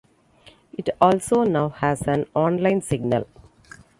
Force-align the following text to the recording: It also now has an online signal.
It 0.73 0.89
also 0.99 1.43
now 1.43 1.69
has 1.69 2.01
an 2.07 2.25
online 2.33 2.81
signal. 2.81 3.27